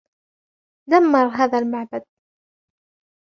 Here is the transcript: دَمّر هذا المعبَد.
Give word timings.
دَمّر 0.89 1.27
هذا 1.27 1.57
المعبَد. 1.59 2.05